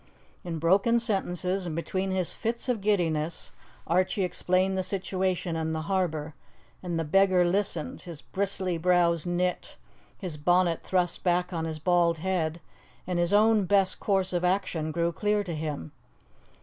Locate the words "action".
14.43-14.91